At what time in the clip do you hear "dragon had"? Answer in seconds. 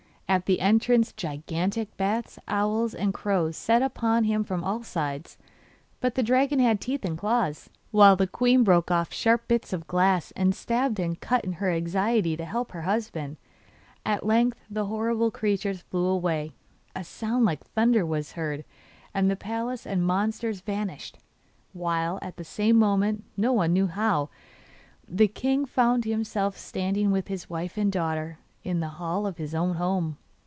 6.23-6.79